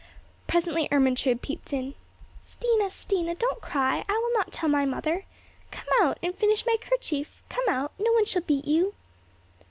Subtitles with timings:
[0.47, 1.93] Presently Ermentrude peeped in.
[2.41, 5.25] "Stina, Stina, don't cry; I will not tell my mother!
[5.69, 7.43] Come out, and finish my kerchief!
[7.49, 7.91] Come out!
[7.99, 8.95] No one shall beat you."